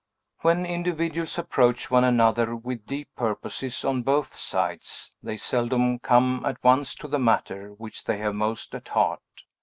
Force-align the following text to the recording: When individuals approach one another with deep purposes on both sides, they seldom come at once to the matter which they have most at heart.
When 0.39 0.65
individuals 0.65 1.37
approach 1.37 1.91
one 1.91 2.03
another 2.03 2.55
with 2.55 2.87
deep 2.87 3.09
purposes 3.15 3.85
on 3.85 4.01
both 4.01 4.35
sides, 4.35 5.15
they 5.21 5.37
seldom 5.37 5.99
come 5.99 6.41
at 6.43 6.57
once 6.63 6.95
to 6.95 7.07
the 7.07 7.19
matter 7.19 7.69
which 7.77 8.05
they 8.05 8.17
have 8.17 8.33
most 8.33 8.73
at 8.73 8.87
heart. 8.87 9.21